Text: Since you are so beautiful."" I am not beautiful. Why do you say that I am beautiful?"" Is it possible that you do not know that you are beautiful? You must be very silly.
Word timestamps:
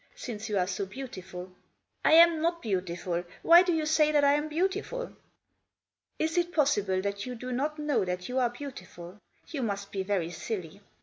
Since 0.15 0.49
you 0.49 0.57
are 0.57 0.65
so 0.65 0.87
beautiful."" 0.87 1.51
I 2.03 2.13
am 2.13 2.41
not 2.41 2.63
beautiful. 2.63 3.23
Why 3.43 3.61
do 3.61 3.71
you 3.71 3.85
say 3.85 4.11
that 4.11 4.23
I 4.23 4.33
am 4.33 4.49
beautiful?"" 4.49 5.11
Is 6.27 6.39
it 6.39 6.51
possible 6.51 7.01
that 7.03 7.27
you 7.27 7.35
do 7.35 7.51
not 7.51 7.77
know 7.77 8.03
that 8.05 8.27
you 8.27 8.39
are 8.39 8.49
beautiful? 8.49 9.19
You 9.49 9.61
must 9.61 9.91
be 9.91 10.01
very 10.01 10.31
silly. 10.31 10.81